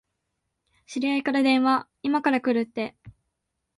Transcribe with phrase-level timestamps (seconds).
[0.87, 2.95] 知り合いから電話、いまから来るって。